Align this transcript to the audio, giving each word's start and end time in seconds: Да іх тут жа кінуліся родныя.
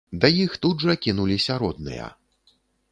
Да 0.21 0.29
іх 0.45 0.55
тут 0.63 0.85
жа 0.87 0.95
кінуліся 1.03 1.61
родныя. 1.65 2.07